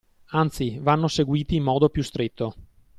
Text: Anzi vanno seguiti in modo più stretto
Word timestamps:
Anzi 0.31 0.79
vanno 0.79 1.07
seguiti 1.07 1.57
in 1.57 1.61
modo 1.63 1.87
più 1.89 2.01
stretto 2.01 2.55